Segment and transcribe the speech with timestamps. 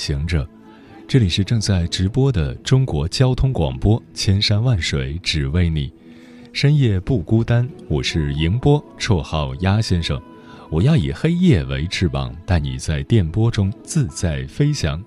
[0.00, 0.48] 行者，
[1.06, 5.92] 这里是正在直播的中国交通广播，千山万水只为你。
[6.54, 10.18] 深夜不孤单，我是迎波，绰号鸭先生。
[10.70, 15.04] 我要以黑夜为翅膀，带你在电波中自在飞翔。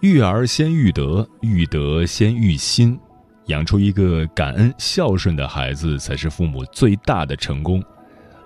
[0.00, 2.98] 育儿先育德，育德先育心。
[3.46, 7.80] 养出一个感恩孝顺的孩子，才是父母最大的成功。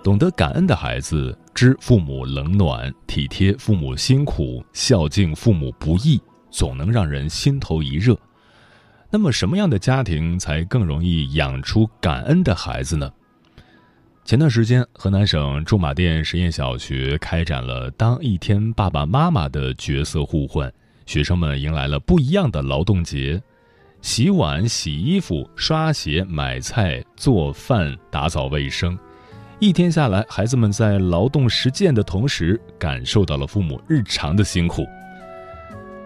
[0.03, 8.17] 懂得感恩的孩子，知父母冷暖，体贴父母辛苦，孝敬父母不易，总能让人心头一热。
[9.11, 13.11] 那么，什么样的家庭才更容易养出感恩的孩子呢？
[14.25, 20.71] 前段时间，河南省驻马店实验小学开展了“当一天爸爸妈妈”的角色互换，
[21.05, 23.39] 学生们迎来了不一样的劳动节：
[24.01, 28.97] 洗碗、洗衣服、刷鞋、买菜、做饭、打扫卫生。
[29.61, 34.83] 一天下来，孩子们在劳动实践的同时，感受到了父母日常的辛苦。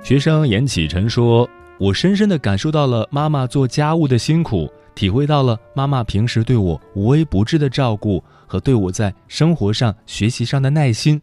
[0.03, 1.50] 学生严启辰说。
[1.78, 11.22] 我深深的感受到了妈妈做家务的辛苦，体会到了妈妈平时对我无微不至的照顾和对我在生活上、学习上的耐心。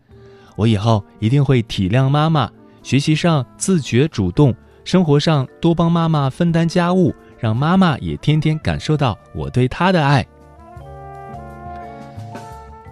[0.55, 2.51] 我以后一定会体谅妈妈，
[2.83, 10.27] 学习上自觉主动，生活上多帮妈妈分担家务，让妈妈也天天感受到我对她的爱。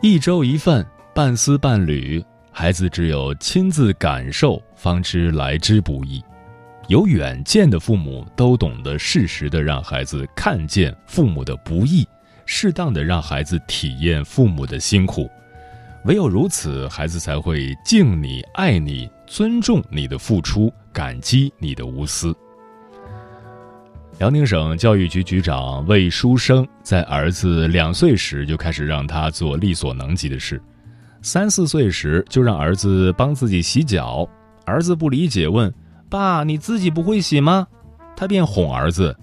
[0.03, 0.83] 一粥一饭，
[1.15, 6.25] 半丝半缕，孩子只有亲自感受，方知来之不易。
[6.89, 12.09] 有远见的父母都懂得适时的让孩子看见父母的不易，
[12.47, 15.29] 适当的让孩子体验父母的辛苦，
[16.07, 22.35] 唯有如此，孩子才会敬你、爱你、尊重你的付出，感激你的无私。
[24.21, 30.63] 辽宁省教育局局长魏书生在儿子两岁时就开始让他做力所能及的事，
[31.23, 34.29] 三四岁时就让儿子帮自己洗脚，
[34.67, 35.73] 儿子不理解问。
[36.11, 37.67] 爸，你自己不会洗吗？
[38.15, 39.17] 他便哄儿子：“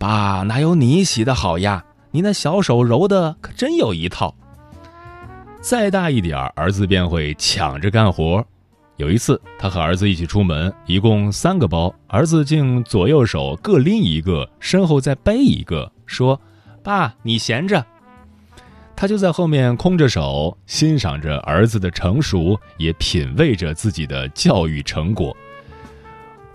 [0.00, 1.84] 爸，哪有你洗的好呀？
[2.10, 4.34] 你那小手揉的可真有一套。”
[5.60, 8.42] 再大一点儿，儿子便会抢着干活。
[9.00, 16.38] 有一次，他和儿子一起出门，一共三个包，儿子竟左右手各拎一个，身后再背一个，说
[16.84, 17.82] ：“爸，你闲着。”
[18.94, 25.34] 他就在后面空着手，欣赏着儿子的成熟，也品味着自己的教育成果。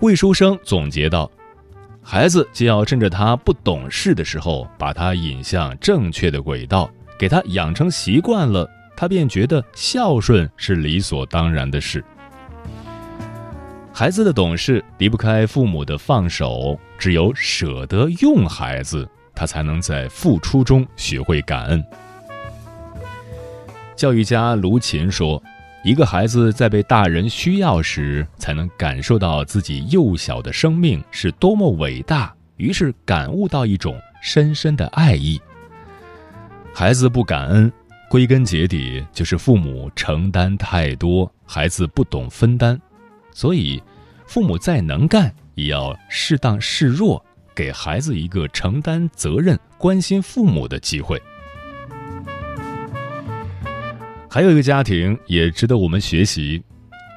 [0.01, 1.31] 魏书生总结道
[2.03, 12.05] ：“孩子就要趁着他不懂事的时候，把他引向正确的轨道，给他养成习惯了，他便觉得孝顺是理所当然的事。
[13.97, 21.81] 孩子的懂事离不开父母的放手，只有舍得用孩子，他才能在付出中学会感恩。”
[23.95, 25.41] 教育家卢琴说。
[25.85, 35.39] 一个孩子在被大人需要时，才能感受到自己幼小的生命是多么伟大，于是感悟到一种深深的爱意。
[36.73, 37.72] 孩子不感恩，
[38.09, 42.81] 归根结底就是父母承担太多，孩子不懂分担。
[43.35, 43.84] 所以，
[44.25, 47.23] 父母再能干，也要适当示弱，
[47.53, 51.22] 给孩子一个承担责任、关心父母的机会。
[54.29, 56.63] 还有一个家庭也值得我们学习。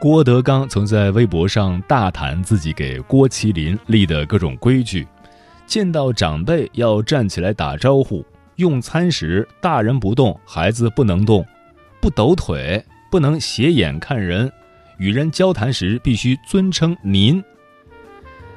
[0.01, 5.06] 郭德纲曾在微博上大谈自己给郭麒麟立的各种规矩：
[5.67, 8.25] 见到长辈要站起来打招呼；
[8.56, 11.44] 用餐时大人不动，孩子不能动；
[12.00, 14.49] 不抖腿，不能斜眼看人；
[14.99, 17.43] 与人交谈时必须尊称您。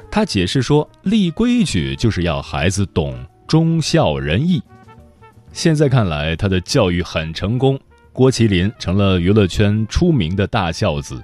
[0.09, 3.17] 他解释说，立规矩就是要孩子懂
[3.47, 4.61] 忠孝仁义。
[5.53, 7.79] 现在看来，他的教育很成功。
[8.13, 11.23] 郭麒麟成了娱乐圈出名的大孝子。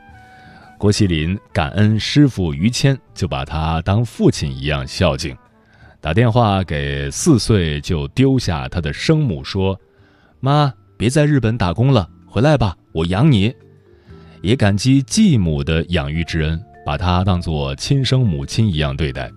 [0.78, 5.36] 郭麒麟感恩师傅于谦，就把他当父亲一样孝敬。
[6.00, 9.78] 打电话给四岁就丢下他的生母说
[10.40, 13.54] ：“妈，别在日本打工了，回来吧，我养你。”
[14.42, 19.32] 也感激继母的养育之恩，把他当作亲生母亲一样对待。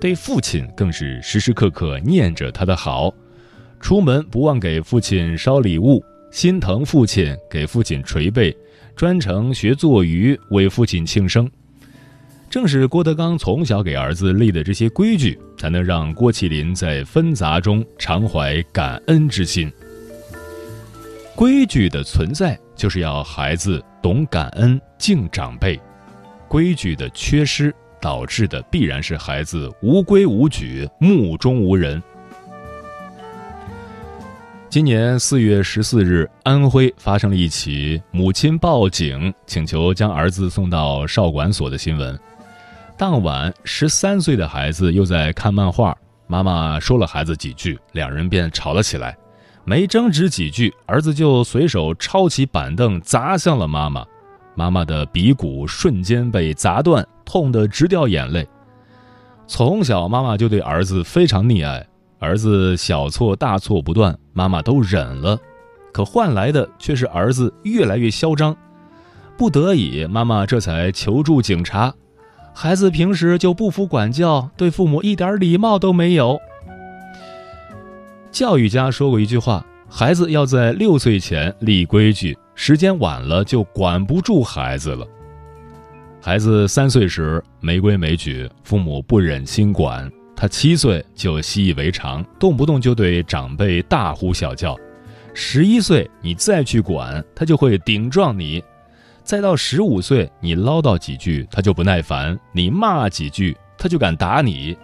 [0.00, 3.12] 对父亲更是时时刻刻念着他的好，
[3.80, 6.02] 出门不忘给父亲捎礼物。
[6.30, 8.52] 心疼父亲，给父亲捶背，
[8.96, 11.48] 专程学做鱼为父亲庆生。
[12.50, 19.72] 正是郭德纲从小给儿子立的这些规矩，才能让郭麒麟在纷杂中常怀感恩之心。
[21.36, 25.80] 规矩的存在，就是要孩子懂感恩、敬长辈。
[26.46, 32.02] 规矩的缺失，导致的必然是孩子无规无矩、目中无人。
[34.68, 42.20] 今年四月十四日，安徽发生了一起母亲报警请求将儿子送到少管所的新闻。
[42.98, 45.96] 当晚，十三岁的孩子又在看漫画，
[46.26, 49.16] 妈妈说了孩子几句，两人便吵了起来。
[49.64, 54.04] 没争执几句，儿子就随手抄起板凳砸向了妈妈，
[54.54, 58.46] 妈妈的鼻骨瞬间被砸断，痛得直掉眼泪。
[59.46, 61.86] 从小，妈妈就对儿子非常溺爱，
[62.18, 65.38] 儿子小错大错不断，妈妈都忍了，
[65.92, 68.54] 可换来的却是儿子越来越嚣张。
[69.36, 71.92] 不得已，妈妈这才求助警察。
[72.54, 76.38] 孩子平时就不服管教，对父母一点礼貌都没有。
[78.34, 85.06] 教育家说过一句话：“孩子要在六岁前立规矩，时间晚了就管不住孩子了。”
[86.20, 94.74] 孩子三岁时没规没矩，父母不忍心管他；七岁就习以为常，动不动就对长辈大呼小叫；
[95.32, 98.60] 十一岁你再去管他，就会顶撞你。
[99.22, 104.76] 再到十五岁，你唠叨几句，他就不耐烦；你骂几句，他就敢打你。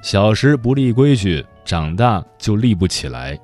[0.00, 3.38] 小时不立规矩，长大就立不起来。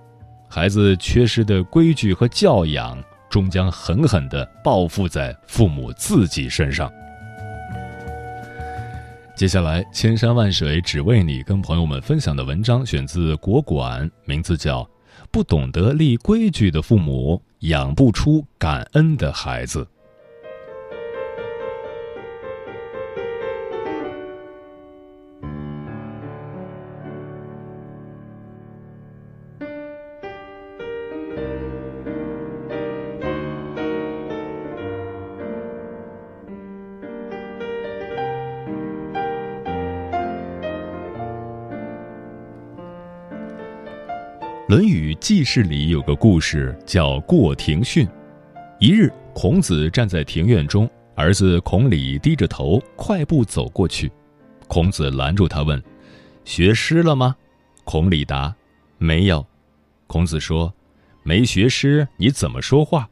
[0.48, 6.90] 孩子缺失的规矩和教养，终将狠狠地报复在父母自己身上。
[9.36, 14.82] 接下来，千山万水只为你，跟朋友们分享的文章选自国馆，名字叫
[15.30, 19.80] 《不懂得立规矩的父母，养不出感恩的孩子》。
[44.68, 48.06] 《论语记事》里有个故事，叫过庭训。
[48.78, 54.12] 一日，孔子站在庭院中，儿子孔鲤低着头快步走过去。
[54.66, 55.82] 孔子拦住他问
[56.44, 57.34] ：“学诗了吗？”
[57.84, 58.54] 孔鲤答
[58.98, 59.42] ：“没有。”
[60.06, 60.70] 孔子说
[61.24, 63.08] ：“没学诗，你怎么说话？”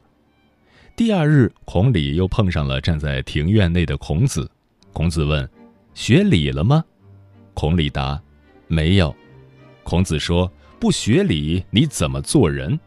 [0.95, 4.47] 第二日，孔鲤又碰上了站在庭院内的孔子。
[4.93, 5.49] 孔子问
[5.95, 6.85] ：“学礼了吗？”
[7.55, 8.21] 孔鲤答
[8.69, 9.11] ：“没有。”
[9.81, 10.47] 孔子说。
[10.79, 12.79] 不学礼，你怎么做人？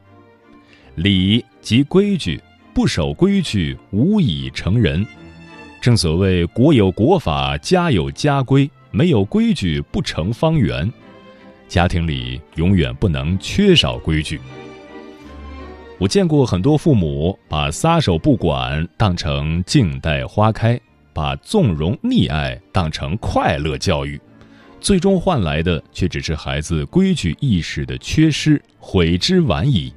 [0.94, 2.40] 礼即规矩，
[2.72, 5.04] 不守规矩，无以成人。
[5.81, 10.92] 正所谓“国有国法，家有家规”，没有规矩不成方圆。
[11.69, 14.40] 家庭里永远不能缺少规矩。
[15.98, 20.81] 我见过很多父母把撒手不管当成静待花开，
[21.12, 24.20] 把纵容溺爱当成快乐教育。
[24.80, 29.92] 最终换来的却只是孩子规矩意识的缺失，悔之晚矣。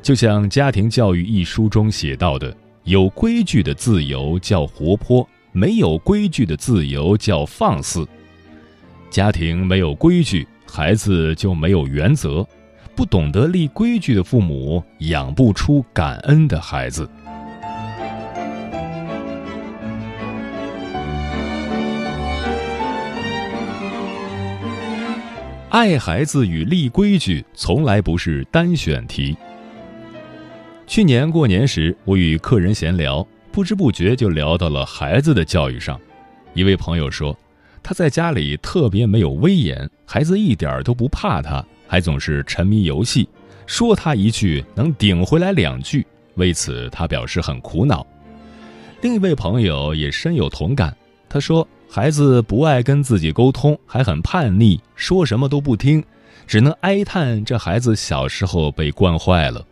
[0.00, 8.06] 就像《家庭教育》一书中写到的：“有规矩的自由叫活泼，没有规矩的自由叫放肆。”
[9.10, 12.46] 家庭没有规矩，孩子就没有原则。
[12.94, 17.08] 不懂得立规矩的父母，养不出感恩的孩子。
[25.72, 29.34] 爱孩子与立规矩从来不是单选题。
[30.86, 35.98] 去年过年时，我与客人闲聊，不知不觉就聊到了孩子的教育上。
[36.52, 37.34] 一位朋友说，
[37.82, 43.26] 他在家里特别没有威严，孩子一点都不怕他，还总是沉迷游戏，
[43.66, 48.06] 说他一句能顶回来两句，为此他表示很苦恼。
[49.00, 50.94] 另一位朋友也深有同感，
[51.30, 51.66] 他说。
[51.94, 56.02] 孩子不爱跟自己沟通，还很叛逆，说什么都不听，
[56.46, 59.62] 只能哀叹这孩子小时候被惯坏了。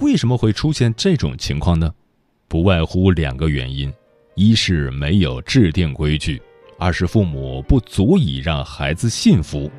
[0.00, 1.92] 为什么会出现这种情况呢？
[2.48, 3.92] 不外乎两个原因：
[4.36, 6.40] 一是没有制定规矩，
[6.78, 9.70] 二是父母不足以让孩子信服。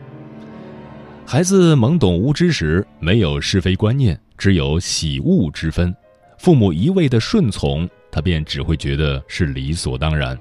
[1.26, 5.92] 孩子懵懂无知时，没有是非观念，只有喜恶之分，
[6.38, 10.40] 父母一味的顺从，他便只会觉得是理所当然。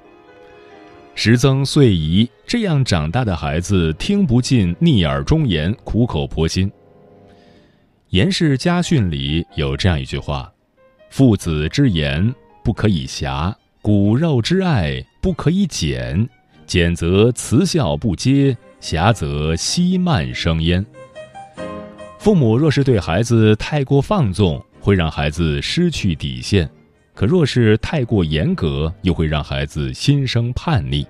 [1.19, 6.71] 时增岁移，这样长大的孩子听不进逆耳忠言，苦口婆心。
[8.09, 10.53] 严氏家训里有这样一句话
[11.09, 12.31] ：“父子之言
[12.63, 16.29] 不可以狭，骨肉之爱不可以减。
[16.67, 20.85] 减则慈孝不接，狭则息慢生焉。”
[22.19, 26.67] 父母若是对孩子太过放纵，会让孩子失去底线；
[27.17, 31.03] 可若是太过严格，又会让孩子心生叛逆。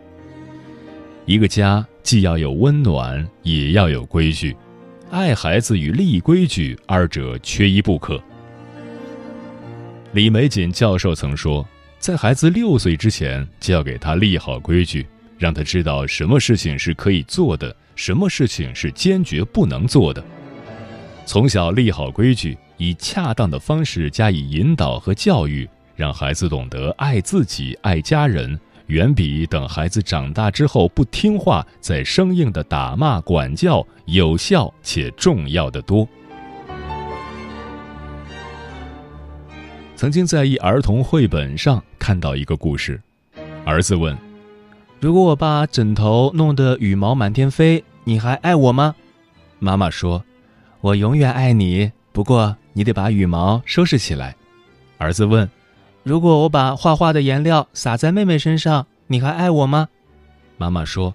[1.25, 4.55] 一个家既要有温暖，也要有规矩。
[5.11, 8.23] 爱孩子与立规矩，二者缺一不可。
[10.13, 11.67] 李玫瑾教授曾说，
[11.99, 15.05] 在孩子六岁之前，就要给他立好规矩，
[15.37, 20.23] 让他知道什么事情是可以做的，什么事情是坚决不能做的。
[21.25, 28.57] 从小立好规矩，以恰当的方式加以引导和教育，让孩子懂得爱自己、爱家人。
[28.85, 36.07] 远比等孩子长大之后不听话再生硬的打骂管教有效且重要的多。
[39.97, 43.01] 曾经在一儿童绘本上看到一个故事，
[43.65, 44.17] 儿子问
[45.01, 48.95] ：“如果我把枕头弄得羽毛满天飞，你还爱我吗？”
[49.59, 50.23] 妈妈说
[50.79, 54.33] ：“我永远爱你，不过你得把羽毛收拾起来。”
[54.97, 55.49] 儿子问。
[56.07, 59.89] 如果我把画画的颜料洒在妹妹身上，你还爱我吗？
[60.55, 61.13] 妈妈说：“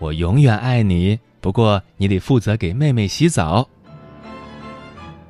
[0.00, 3.68] 我永远爱你，不过你得负责给妹妹洗澡。”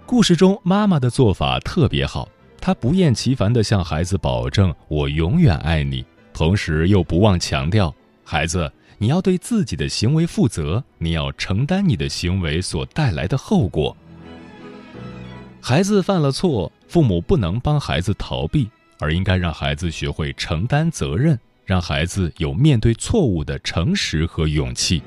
[0.07, 2.29] 故事中妈妈的做法特别好，
[2.61, 13.97] 她不厌其烦地向孩子保证：“我永远爱你。”同时又不忘强调：“孩子，你要对自己的行为负责，你要承担你的行为所带来的后果。”
[15.61, 18.71] 孩子犯了错，父母不能帮孩子逃避。
[19.01, 25.03] 而应该让孩子学会承担责任，让孩子有面对错误的诚实和勇气。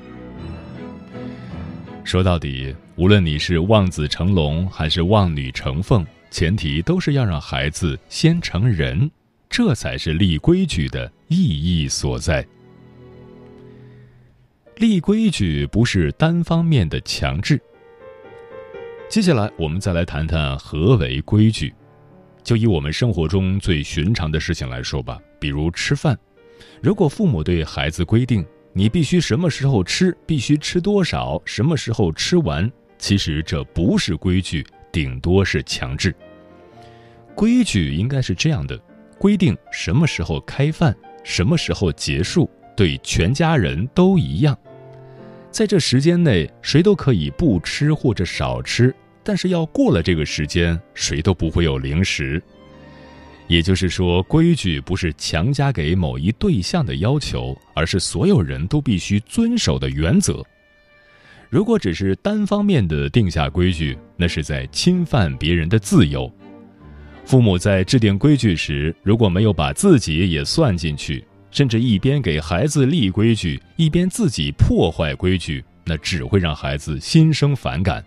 [2.04, 9.10] 说到底，无论你是望子成龙还是望女成凤，前提都是要让孩子先成人，
[9.48, 12.46] 这才是立规矩的意义所在。
[14.76, 17.60] 立规矩不是单方面的强制。
[19.08, 21.72] 接下来，我们再来谈谈何为规矩。
[22.44, 26.16] 就以我们生活中最寻常的事情来说吧，比如吃饭，
[26.82, 36.14] 如果父母对孩子规定你必须什么时候吃，必须吃多少，什么时候吃完，其实这不是规矩，顶多是强制。
[37.34, 38.78] 规矩应该是这样的：
[39.18, 44.56] 规定什么时候开饭，什么时候结束，对全家人都一样，
[45.50, 48.94] 在这时间内，谁都可以不吃或者少吃。
[49.24, 52.40] 但是要过了这个时间，谁都不会有零食。
[53.46, 60.42] 也就是说，规矩不是强加给某一对象的要求，而是所有人都必须遵守的原则。
[61.50, 66.30] 如果只是单方面的定下规矩，那是在侵犯别人的自由。
[67.24, 78.04] 父母在制定规矩时，如果没有把自己也算进去，甚至一边给孩子立规矩，一边自己破坏规矩，那只会让孩子心生反感。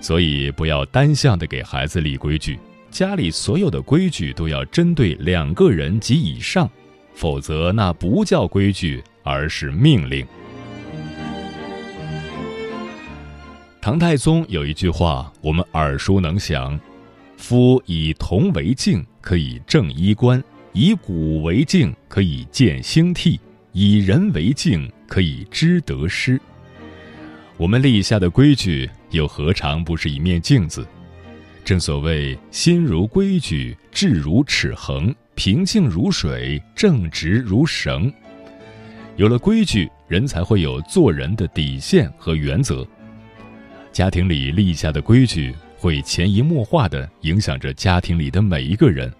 [0.00, 2.58] 所以，不要单向的给孩子立规矩，
[2.90, 6.70] 家里所有的规矩都要针对两个人及以上，
[7.14, 10.26] 否则那不叫规矩，而是命令。
[13.80, 16.78] 唐太宗有一句话，我们耳熟能详
[17.36, 20.40] ：“夫以铜为镜，可以正衣冠；
[20.72, 23.38] 以古为镜，可以见兴替；
[23.72, 26.40] 以人为镜，可以知得失。”
[27.58, 28.88] 我们立下的规矩。
[29.10, 30.86] 又何尝不是一面镜子？
[31.64, 38.12] 正所谓“心如规矩，志如尺衡，平静如水，正直如绳”。
[39.16, 42.86] 有了规矩，人才会有做人的底线和原则。
[43.92, 49.10] 家庭里立下的规矩，会潜移默化地影响着家庭里的每一个人。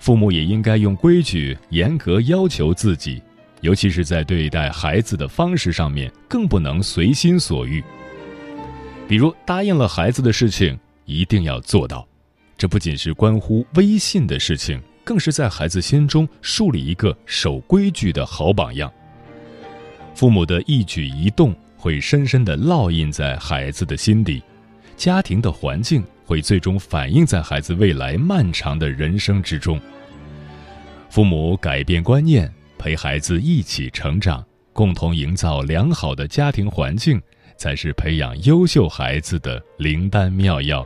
[0.00, 3.22] 父母也应该用规矩严格要求自己，
[3.64, 7.82] 尤其是在对待孩子的方式上面，更不能随心所欲。
[9.08, 12.06] 比如答应了孩子的事情，一定要做到。
[12.58, 18.92] 这不仅是关乎威信的事情，更是在孩子心中树立一个守规矩的好榜样。
[20.14, 24.42] 父母的一举一动会深深地烙印在孩子的心底，
[24.94, 29.80] 家庭的环境会最终反映在孩子未来漫长的人生之中。
[31.08, 37.20] 父母改变观念，陪孩子一起成长，共同营造良好的家庭环境。
[37.56, 40.84] 才是培养优秀孩子的灵丹妙药。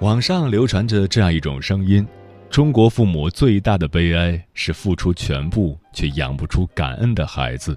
[0.00, 2.06] 网上流传着这样一种声音：
[2.52, 7.74] 中国父母最大的悲哀是付出全部却养不出感恩的孩子。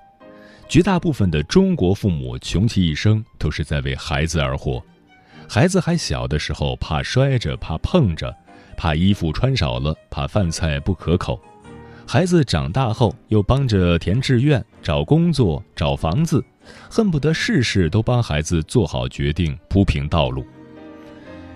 [0.67, 4.84] 绝大部分的中国父母穷其一生都是在为孩子而活。
[5.48, 8.36] 孩子还小的时候，怕摔着，怕碰着，
[8.75, 11.39] 怕衣服穿少了，怕饭菜不可口。
[12.05, 16.44] 孩子长大后，又帮着填志愿、找工作、找房子，
[16.89, 20.46] 恨不得事事都帮孩子做好决定、铺平道路。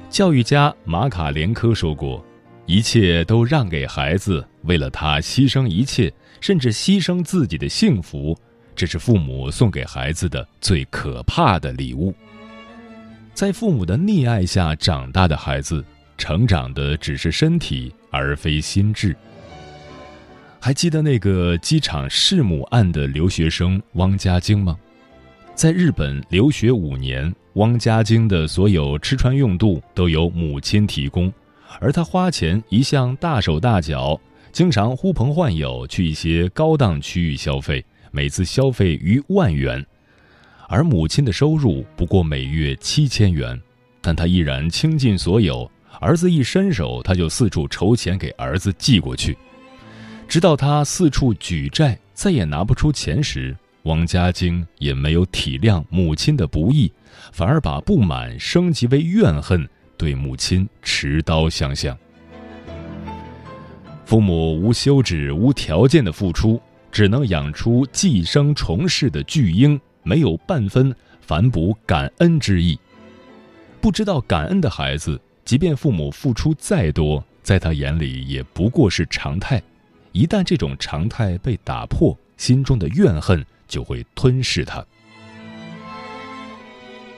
[0.10, 2.24] 教育家马卡连科说过
[2.70, 8.38] ：“一切都让给孩子，为了他牺牲一切，甚至牺牲自己的幸福，
[8.76, 12.14] 这是父母送给孩子的最可怕的礼物。”
[13.34, 15.84] 在父母的溺爱下长大的孩子，
[16.16, 19.16] 成长的只是身体，而非心智。
[20.60, 24.78] 还记得那个机场弑母案的留学生汪家晶吗？
[25.56, 27.34] 在日本留学五年。
[27.54, 31.34] 汪家晶的所有吃穿用度都由母亲提供，
[31.80, 34.20] 而他花钱一向大手大脚，
[34.52, 39.86] 经常呼朋唤友去一些高档区域消费，每次消费逾万元。
[40.68, 43.60] 而母亲的收入不过每月七千元，
[44.02, 45.70] 但他依然倾尽所有。
[46.00, 49.38] 儿子一伸手，他就四处筹钱给儿子寄过去，
[50.28, 56.92] 直到他四处举债，再也拿不出钱时，王家晶也没有体谅母亲的不易。
[57.34, 59.68] 反而把不满升级为怨恨，
[60.00, 61.96] 对母亲持刀相向。
[64.06, 72.80] 父母无休止、无条件的付出，只能养出寄生虫似的巨婴，没有半分反哺感恩之意。
[73.82, 79.62] 不知道感恩的孩子，即便父母付出再多，在他眼里也不过是常态。
[80.14, 84.84] 一旦这种常态被打破，心中的怨恨就会吞噬他。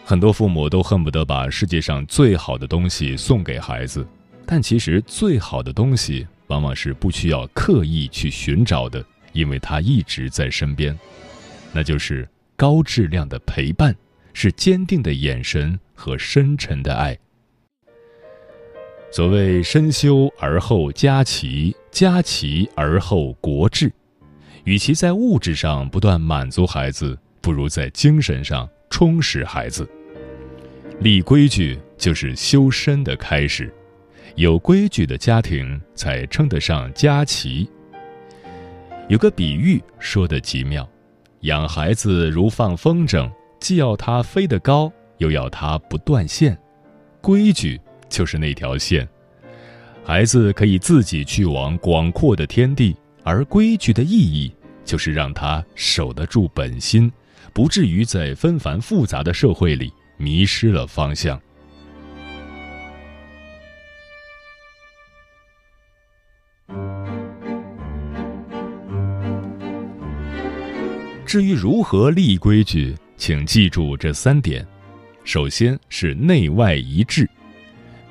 [0.03, 4.05] 很多父母都恨不得把世界上最好的东西送给孩子，
[4.45, 10.97] 但其实最好的东西往往是不需要刻意去寻找的，因为它一直在身边。
[11.71, 13.95] 那就是高质量的陪伴，
[14.33, 17.17] 是坚定的眼神和深沉的爱。
[19.13, 23.91] 所谓“身修而后家齐，家齐而后国治”，
[24.65, 29.89] 与其在物质上不断满足孩子，不如在精神上充实孩子。
[30.99, 33.73] 立规矩就是修身的开始，
[34.35, 37.67] 有规矩的家庭才称得上家齐。
[39.07, 40.87] 有个比喻说的极妙：
[41.39, 43.27] 养孩子如放风筝，
[43.59, 46.55] 既要他飞得高，又要他不断线。
[47.19, 49.07] 规矩就是那条线，
[50.03, 54.53] 孩子可以自己去往广阔的天地，而规矩的意义
[54.85, 57.11] 就是让他守得住本心，
[57.53, 59.91] 不至于在纷繁复杂的社会里。
[60.21, 61.41] 迷失了方向。
[71.25, 74.63] 至于如何立规矩，请记住这三点：
[75.23, 77.27] 首先是内外一致，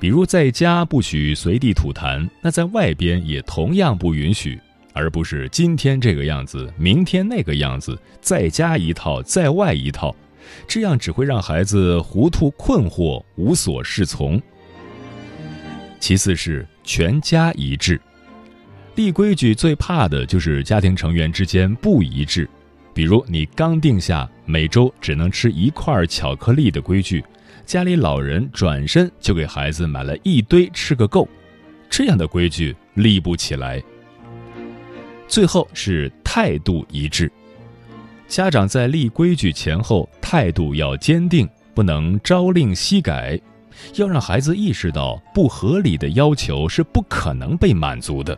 [0.01, 4.59] 比如在家不许随地吐痰，那在外边也同样不允许，
[4.93, 10.15] 而不是今天这个样子，明天那个样子，在家一套，在外一套。
[10.67, 14.41] 这样只会让孩子糊涂困惑、无所适从。
[16.01, 18.01] 其次是全家一致，
[18.97, 22.49] 立规矩最怕的就是家庭成员之间不一致。
[22.93, 27.25] 比如你刚定下每周只能吃一块巧克力的规矩，
[27.65, 31.29] 家里老人转身就给孩子买了一堆吃个够，
[31.89, 33.81] 这样的规矩立不起来。
[35.31, 37.31] 最后是态度一致。
[38.27, 43.41] 家长在立规矩前后态度要坚定，不能朝令夕改，
[43.95, 48.37] 要让孩子意识到不合理的要求是不可能被满足的，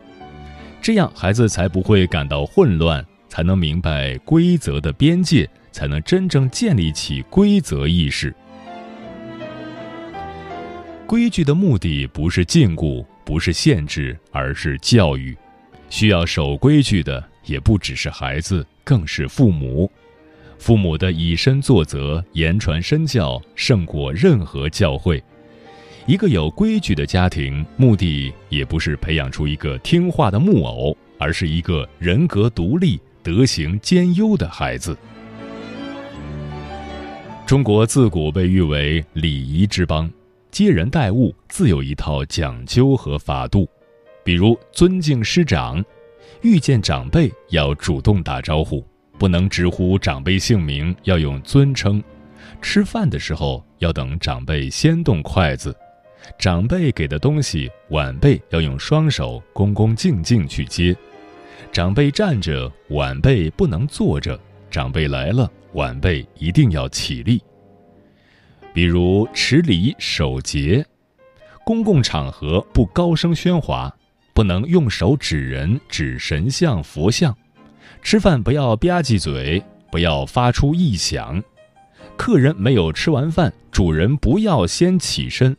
[0.81, 8.33] 这样孩子才不会感到混乱，才能明白规则的边界，才能真正建立起规则意识。
[11.07, 15.35] 规矩的目的不是禁锢，不是限制，而是教育。
[15.93, 18.65] 需要守规矩的也不只是孩子。
[18.83, 19.89] 更是父母，
[20.57, 25.21] 父母的以身作则、言传身教胜过任何教诲。
[26.07, 34.97] 一个有规矩的家庭，目的也不是培养出一个听话的木偶，而是一个人格独立、德行兼优的孩子。
[37.45, 40.11] 中国自古被誉为礼仪之邦，
[40.49, 43.69] 接人待物自有一套讲究和法度，
[44.23, 45.83] 比如尊敬师长。
[46.41, 48.85] 遇见长辈要主动打招呼，
[49.17, 52.03] 不能直呼长辈姓名，要用尊称。
[52.61, 55.73] 吃饭的时候要等长辈先动筷子，
[56.37, 60.93] 长辈给的东西，晚辈要用双手恭恭敬敬去接。
[61.71, 64.37] 长辈站着，晚辈不能坐着；
[64.69, 67.41] 长辈来了，晚辈一定要起立。
[68.73, 70.85] 比如持礼守节，
[71.65, 73.95] 公共场合不高声喧哗，
[74.33, 77.35] 不能用手指人、指神像、佛像。
[78.01, 81.41] 吃饭不要吧唧嘴，不要发出异响。
[82.17, 85.55] 客人没有吃完饭，主人不要先起身。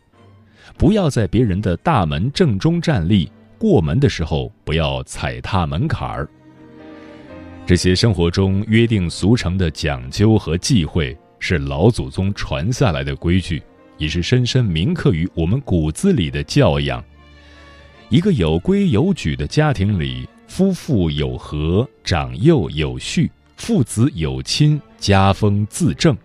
[0.76, 6.28] 不要在别人的大门正中站立，过门的时候不要踩踏门槛儿。
[7.64, 13.62] 这些生活中约定俗成的讲究和忌讳，是老祖宗传下来的规矩，
[13.96, 17.02] 也是深深铭刻于我们骨子里的教养。
[18.14, 26.16] 一个有规有矩的家庭里，夫妇有和，长幼有序，父子有亲，家风自正。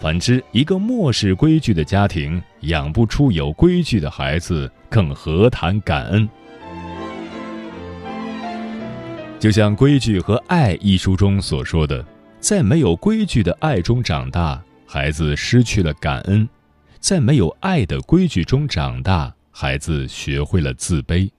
[0.00, 6.26] 反之，一个漠视规矩的家庭，养不出有规矩的孩子，更何谈感恩？
[9.38, 12.02] 就像《规矩和爱》一书中所说的，
[12.40, 16.48] 在没有规矩的爱中长大，孩子失去了感恩；
[17.00, 21.30] 在没有爱的规矩中长大，孩子学会了自卑；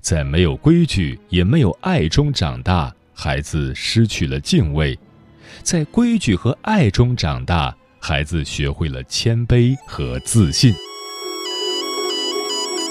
[0.00, 4.96] 在没有规矩也没有爱中长大，孩子失去了敬畏；
[5.64, 7.76] 在规矩和爱中长大。
[7.98, 10.72] 孩子学会了谦卑和自信。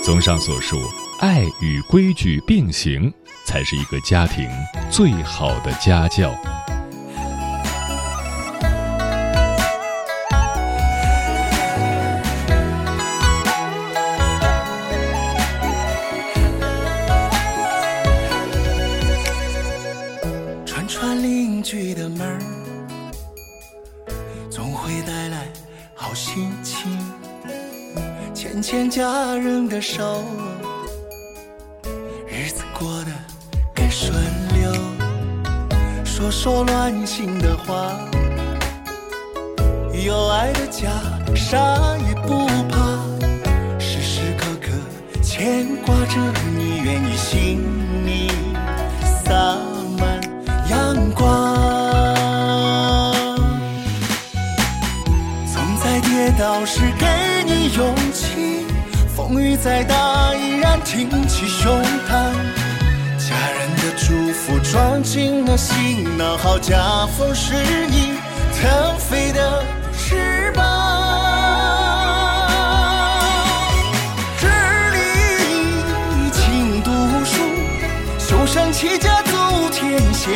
[0.03, 0.77] 综上所述，
[1.21, 3.09] 爱与规矩并行，
[3.45, 4.45] 才是一个家庭
[4.91, 6.35] 最好的家教。
[29.85, 30.23] 手，
[32.27, 33.11] 日子过得
[33.75, 34.15] 更顺
[34.55, 34.73] 溜。
[36.03, 37.93] 说说暖心的话，
[67.15, 67.53] 家风是
[67.87, 68.13] 你
[68.59, 69.63] 腾飞的
[69.97, 70.61] 翅膀。
[74.41, 74.45] 日
[74.91, 74.97] 里
[76.31, 76.91] 勤读
[77.23, 77.41] 书，
[78.19, 79.31] 修身齐家走
[79.71, 80.29] 天下。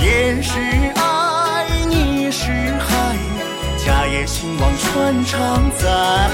[0.00, 0.58] 言是
[0.96, 3.14] 爱，你是海，
[3.86, 6.27] 家业兴旺传常在。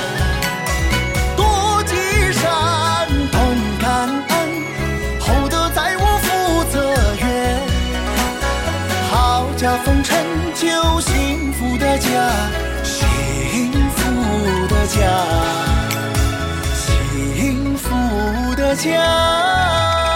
[11.01, 12.09] 幸福的家，
[12.83, 15.01] 幸福的家，
[16.75, 20.14] 幸福的家。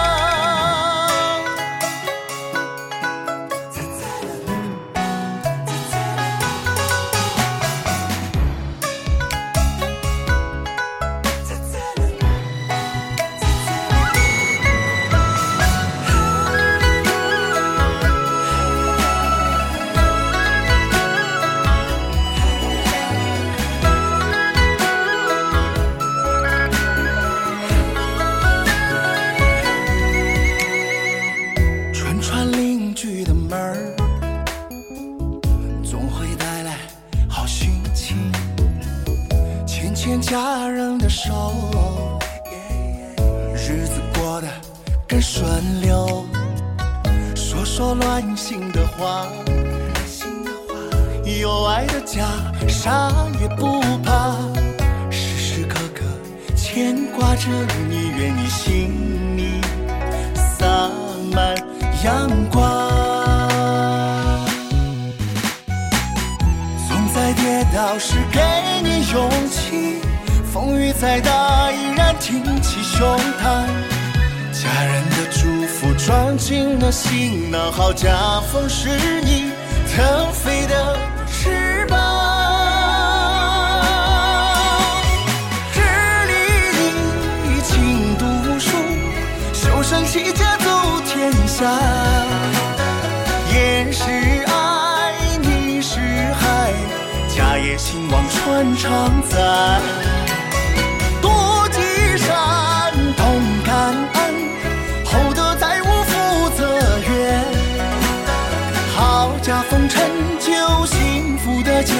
[33.01, 33.95] 去的门儿，
[35.81, 36.75] 总会带来
[37.29, 38.29] 好心情。
[39.65, 41.53] 牵牵家人的手，
[43.55, 44.47] 日子过得
[45.07, 46.25] 更顺溜。
[47.37, 49.25] 说说暖心的话，
[51.23, 52.27] 有爱的家
[52.67, 53.09] 啥
[53.39, 54.35] 也不怕。
[55.09, 56.03] 时时刻刻
[56.53, 57.47] 牵挂着
[57.89, 59.61] 你，愿你心里
[60.35, 60.91] 洒
[61.33, 61.55] 满
[62.03, 62.78] 阳光。
[67.99, 68.41] 是给
[68.81, 69.99] 你勇气，
[70.53, 73.65] 风雨再大依然挺起胸膛，
[74.53, 78.89] 家人的祝福装进了行囊，好家风是
[79.21, 79.51] 你
[79.93, 80.97] 腾飞的
[98.49, 98.89] 言是爱，你是海，家业兴。
[98.89, 99.37] 望传常在。
[101.21, 101.27] 多
[101.69, 101.79] 积
[102.17, 102.27] 善，
[103.15, 103.23] 懂
[103.65, 103.73] 感
[104.13, 104.19] 恩，
[105.05, 106.13] 厚德载物负
[106.57, 106.61] 责
[107.07, 107.09] 任。
[108.95, 110.01] 好家风成
[110.39, 110.51] 就
[110.85, 111.93] 幸福的家，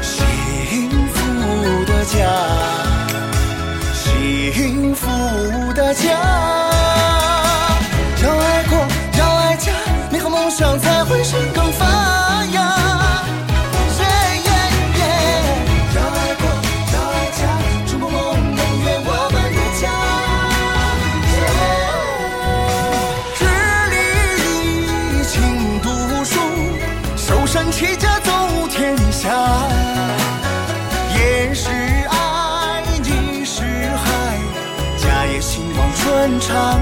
[0.00, 2.16] 幸福的家，
[3.92, 5.06] 幸福
[5.74, 6.10] 的家。
[8.22, 8.78] 要爱国，
[9.18, 9.72] 要爱家，
[10.10, 12.81] 美好梦想才会生根发芽。
[36.42, 36.81] 唱。